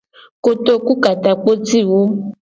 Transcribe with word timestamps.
Kotoku 0.43 0.91
ka 1.03 1.11
takpo 1.23 1.51
ci 1.65 1.81
wo. 1.89 2.01